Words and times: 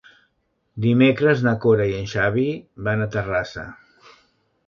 Dimecres 0.85 1.43
na 1.47 1.53
Cora 1.65 1.85
i 1.91 1.93
en 1.99 2.09
Xavi 2.15 2.47
van 2.87 3.03
a 3.05 3.09
Terrassa. 3.17 3.67